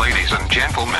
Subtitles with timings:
[0.00, 0.98] Ladies and gentlemen,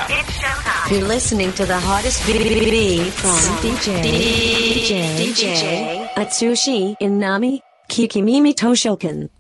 [0.88, 9.30] You're listening to the hottest BBB from DJ DJ DJ Atsushi Inami Kikimimi Toshokan.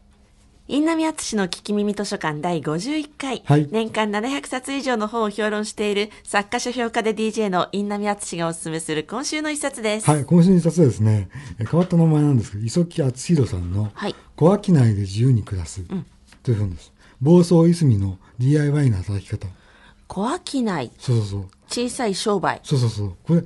[0.66, 10.10] インナミアツシの聞き耳図書館第51回、はい年間700冊以上の本を評論している作家書評家で DJ のインナミアツシがおすすめする今週の一冊です。
[10.10, 11.28] はい、今週の一冊はですね、
[11.60, 15.82] え変わった名前なんですけど、磯木敦弘さんのはい、小商いで自由に暮らす、
[16.42, 16.93] という本です。
[17.20, 19.46] 暴走いすみの DIY の働き方。
[20.08, 21.46] 小商い、そうそうそう。
[21.68, 22.60] 小さい商売。
[22.62, 23.12] そうそうそう。
[23.26, 23.42] これ、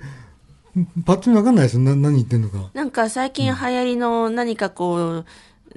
[1.04, 1.80] パッと見わかんないですよ。
[1.82, 2.70] な何言ってんのか。
[2.74, 5.24] なんか最近流行りの何かこ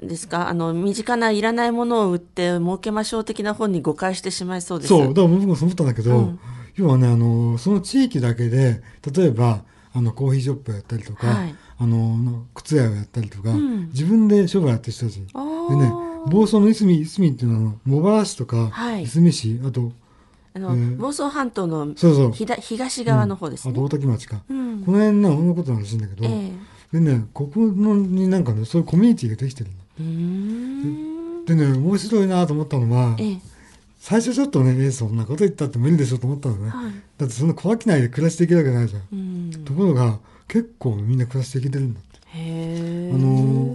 [0.00, 0.48] う、ですか？
[0.48, 4.88] あの、身近ないらないものを売って儲けましょう的な本に誤解してしまいそうです。
[4.88, 6.38] そう、だから僕もそう思ったんだけど、うん
[6.74, 8.82] 要はね、あの、その地域だけで、
[9.14, 15.16] 例えば、あの、コーヒーショップをやったりとか、はいあの、の靴屋をやったりとか、ん自分で商売やってる人たち。
[15.16, 15.92] でね、
[16.28, 19.04] 房総のいすみ、いすみっていうのは、茂原市とか、はい。
[19.04, 19.92] いすみ市、あと、
[20.54, 22.32] あの、えー房総半島のそうそう。
[22.32, 23.72] ひだ東側の方ですね。
[23.72, 24.82] あと大多喜町か、うん。
[24.84, 26.52] この辺ののことらしいんだけど、え
[26.92, 29.76] でねここのになんかねそういうコミュニティができてるの。
[30.00, 30.08] えうー
[31.42, 31.44] ん。
[31.46, 33.38] でね面白いなと思ったのはええ。
[33.98, 36.92] 最初ちょっとねえそんなこと言ったって無理でしょと思ったのね、はい。
[37.16, 39.64] だってそんな小商いで暮らしていけるわけないじゃん、うん。
[39.64, 40.18] ところが
[40.48, 42.18] 結構みんな暮らしていけてるんだって。
[42.18, 43.12] へえ。
[43.14, 43.74] あの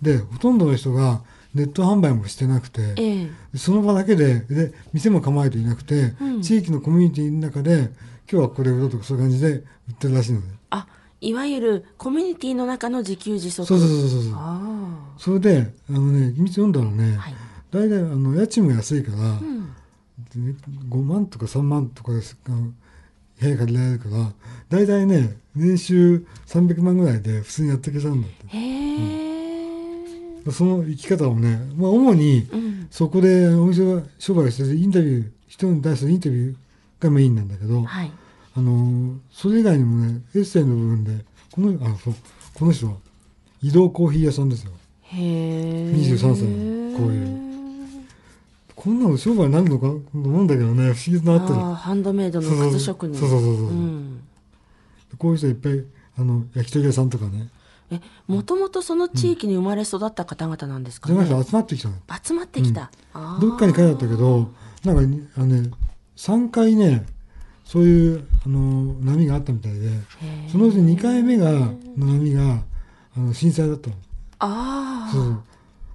[0.00, 1.20] でほとんどの人が
[1.56, 3.28] ネット販売もしてなくて、ええ。
[3.56, 7.90] その場だけでで店も構えていなくて、うん地域のコミュニティの中で
[8.30, 10.86] 今日はこれ売ろうとかそういう感じで売ってるらしいのねあ、
[11.22, 13.66] いわゆるコミュニティの中の自給自足。
[13.66, 17.20] そうそうそうそうそうあそれであのね秘密読んだらね、あ。
[17.20, 17.34] はい。
[17.70, 19.72] 大体あの家賃も安いから、うん。
[20.18, 20.54] で
[20.90, 22.70] 5万とか3万とかですあの
[23.40, 24.32] 部屋借りられるから
[24.68, 29.15] 大体ね年収300万ぐらいで普通にやっていけちゃうんだってへえ。
[30.52, 32.86] その生き方をね、まあ、主にうん。
[32.90, 36.56] そこでお店は商売をしててインタビュー人に対するインタビュー
[37.00, 38.10] がメインなんだけど、はい。
[38.54, 42.14] あのそれ以外にもねエッセイの部分でこのあそう
[42.54, 42.94] この人は
[43.62, 44.72] 移動コーヒー屋さんですよ
[45.02, 45.92] へえ。
[45.94, 46.44] 23歳
[46.92, 47.46] のこういう
[48.74, 49.88] こんなの商売になるのか？
[49.88, 53.18] と思うんだけどね不思議なってるああ、ハンドメイドの靴職人。
[53.18, 54.22] そうそうそうそうそううん。
[55.18, 55.84] こういう人いっぱい
[56.18, 57.48] あの焼き鳥屋さんとかね
[57.90, 61.24] え、もともとその地域に生まれ育った方々なんですかね？
[61.24, 62.90] じゃ集まってきたの集まってきた。
[63.12, 63.40] あー。
[63.40, 64.50] どっかに書いてあったけど
[64.84, 65.70] なんかにあのね
[66.16, 67.06] 3回ね
[67.64, 69.90] そういうあの波があったみたいで
[70.50, 72.62] そのうち2回目がの波が
[73.16, 73.96] あの震災だったの。
[74.38, 75.42] あそう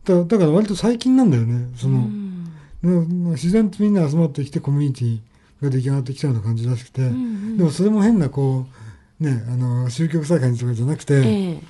[0.07, 0.25] そう。
[0.25, 1.69] だだから割と最近なんだよね。
[1.75, 1.89] そあ。
[1.89, 3.23] うの、ん。
[3.25, 5.19] な自然とみんな集まってきてコミュニティ
[5.61, 7.57] が出来上がってきたような感じらしくて、んうん。
[7.57, 8.65] でもそれも変なこ
[9.19, 11.63] うねあの宗教臭い感じとかじゃなくて、ええ。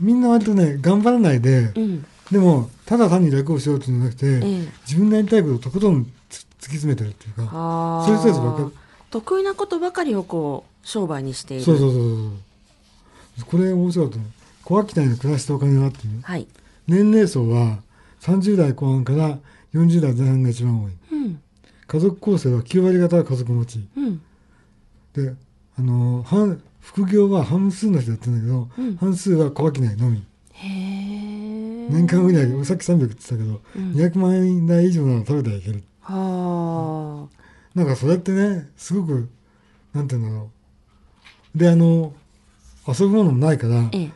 [0.00, 2.06] みんな割とね頑張らないで、うん。
[2.32, 6.46] でもただ単に楽をしようっていうんじゃなくて、ええ自分のやりたいことをとことんつ突き
[6.76, 8.04] 詰めてるっていうか。
[8.06, 8.70] そういう人たちばっかり
[9.10, 11.64] 得意なことばかりをこう、商売にしている。
[11.64, 12.30] そうそうそうそう
[13.46, 14.24] これ面白かったね
[14.64, 16.46] 小商いの暮らしとお金はっていうはい。
[16.86, 17.78] 年齢層は
[18.20, 19.38] 30代後半から
[19.72, 21.40] 40代前半が一番多いうん。
[21.86, 24.22] 家族構成は9割方は家族持ちうん。
[25.14, 25.34] で
[25.78, 30.24] あの半副業は半数の人やってるんだけど、うん半数は小商いのみ。
[30.62, 37.78] 年間売り上げさっき300って言ってたけど、うん200万円台以上なら食べてはいけるはあ。
[37.78, 39.28] なんかそれってねすごく
[39.92, 40.50] なんていうんだろ
[41.54, 42.12] うであの
[42.86, 44.10] 遊ぶものもないからええ。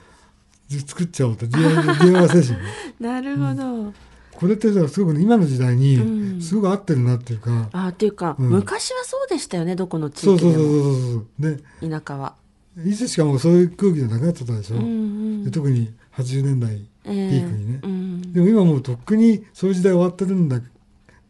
[0.86, 2.58] 作っちゃおうって DIY 精神
[3.00, 3.92] なるほど。
[4.32, 10.82] これってさすごくね今の時代うんにすごく合ってるなっていうか、ああ、っていうか、うん昔はそうでしたよね、どこの地そうそうそう域でも。
[10.82, 12.34] そうそうで田舎は。
[12.82, 15.50] いつしかもうそういう空気じゃなくなっちゃったでしょ、うんうんで。
[15.50, 18.32] 特に80年代ええピークにねうん。
[18.32, 20.60] でも今もうとっくにそういう時代終わってるんだ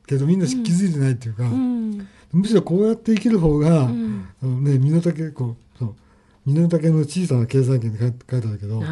[0.06, 2.09] けどみんな気づいてないっていうか、うん。
[2.32, 5.94] むしろこうやって生きる方が、うんあのね身の丈こうそう
[6.47, 8.82] 身の丈の小さな経済圏って書いてあるけど。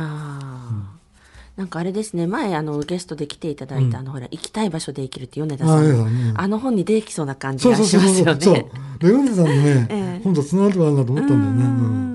[1.54, 6.06] なんかあれですね、前、あの、ゲストで来ていただいた、うんあの、ほら、行きたい場所で生きるって米田あさんの。
[6.06, 8.70] あねあの本に出てきそうな感じそうそうがしますよそうそうそうね。
[9.00, 12.11] でヨネさんのね、 ええ本とつながるとこあるなと思ったんだよね、うん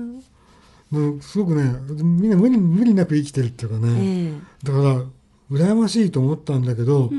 [0.92, 1.64] うんうんすごくね
[2.02, 4.66] みんな無理無理なく生きてるっていうかね、ええ。
[4.66, 5.04] だから
[5.50, 7.10] 羨ましいと思ったんだけど、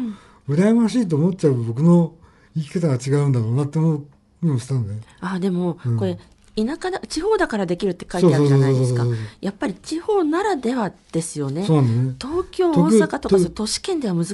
[0.48, 2.14] 羨ましいと思っちゃう僕の
[2.56, 4.06] 生き方が違うんだろうなって思う
[4.44, 5.00] のもしたんだよ。
[5.22, 5.98] あでも、うん。
[5.98, 6.18] これ
[6.56, 9.06] 田舎だ地方だからできるって書いてあるじゃないですか。
[9.40, 11.62] やっぱり地方ならではですよね。
[11.62, 11.68] ね。
[12.20, 14.34] 東京大阪とか都市圏では難し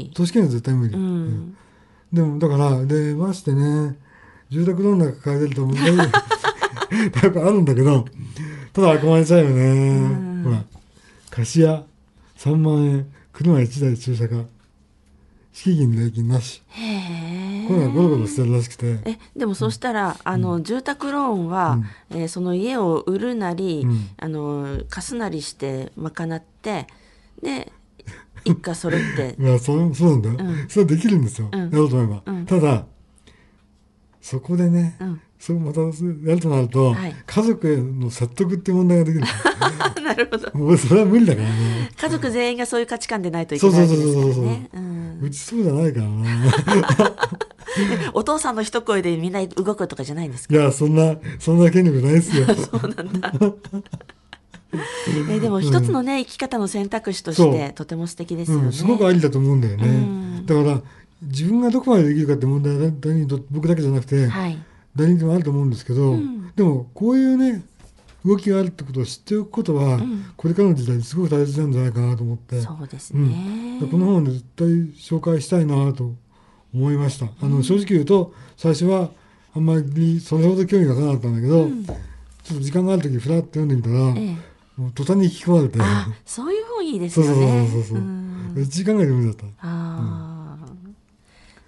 [0.00, 0.10] い。
[0.14, 1.24] 都市圏は絶対無理、ううん。
[1.28, 1.56] ん、
[2.12, 3.96] でもだからでましてね
[4.50, 6.10] 住宅ローンなんか借りれると問題やっ
[7.32, 8.04] ぱあるんだけど
[8.72, 10.44] ただ憧れちゃうよね、ん。
[10.44, 10.64] ほら
[11.30, 11.84] 貸し屋
[12.38, 14.44] 3万円車1台駐車化
[15.52, 16.62] 敷金礼金なし。
[17.68, 18.98] こういうのがゴロゴロしてるらしくて。
[19.04, 21.78] えでもそうしたら、あの住宅ローンは、
[22.10, 24.08] えーその家を売るなり、うん。
[24.16, 26.86] あの貸すなりして賄って
[27.42, 27.70] で
[28.44, 29.36] 一家揃って。
[29.40, 30.42] いや、そう、そうなんだ。
[30.44, 30.50] よ。
[30.50, 30.68] うん。
[30.68, 31.48] それはできるんですよ。
[31.52, 31.60] うん。
[31.60, 32.32] やろうと思えば。
[32.32, 32.46] うん。
[32.46, 32.86] ただ、
[34.22, 35.86] そこでね、うんそうまたや
[36.36, 39.24] るとなると、はい家族への説得って問題ができる。
[40.04, 41.90] なるほどもうそれは無理だからね。
[42.00, 44.70] 家族全員がそういう価値観でないといけないですからね。
[44.72, 46.52] うんうちそうじゃないからな。
[48.14, 52.46] お父さんの一声でみんな動くとかじゃないんですかいや、そんな、そんな権力ないですよ。
[55.28, 58.66] えでも一つのね、生き方の選択肢としそうてとても素敵ですよね。
[58.66, 59.88] うん、すごくありだと思うんだよね。
[59.88, 60.80] うんだから、
[61.22, 62.90] 自分がどこまでできるかって問題は
[63.50, 64.58] 僕だけじゃなくて、はい。
[64.96, 66.52] 誰にでもあると思うんですけど、ん。
[66.54, 67.64] でもこういうね
[68.24, 70.32] 動きがあるってことを知っておくことは、ん。
[70.36, 73.88] これからの時代にすごく大切なんじゃないかなと思って、そうですうん。
[73.90, 74.66] この本で絶対
[74.96, 76.12] 紹介したいなと
[76.74, 77.26] 思いました。
[77.40, 79.10] あの正直言うと最初は
[79.54, 81.68] あんまりそれほど興味がなかったんだけど、
[82.42, 84.52] ちょっと時間がある時ふらっと読んでみたら、ええ。
[84.76, 85.78] もう途端に引き込まれて。
[85.80, 87.68] あ、そういう本いいですそうそうよね。
[87.70, 88.54] そうそうそう、ん。
[88.56, 89.66] 1時間ぐらいで読んじゃった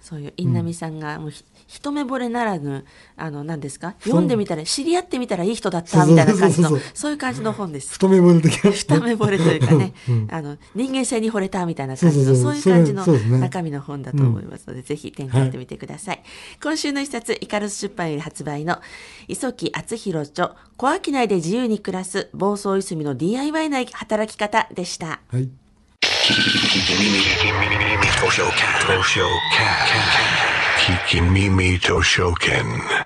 [0.05, 2.85] そういう印南さんがもうひ一目惚れならぬ
[3.17, 3.95] あの何ですか？
[4.03, 7.93] 読んでみたら知り合ってみたらいい人だったみたいな感じのそういう感じの本です。
[7.93, 8.69] 太め惚れ的な。
[8.71, 10.27] 一目惚れというかね、 うん。
[10.29, 13.03] あの人間性に惚れたみたいな感じのそういう感じの
[13.39, 16.21] 中身の本だと思いますので、ぜひ手に取ってみてください。
[16.61, 18.79] 今週の一冊イカルス出版より発売の
[19.27, 25.21] 磯木敦弘著小商いで自由に暮らす暴走いすみの DIY な働き方でした。
[25.31, 25.49] はい
[26.25, 27.21] Kikimimi
[28.17, 28.73] Toshoken.
[30.79, 33.04] Kikimimi Toshoken.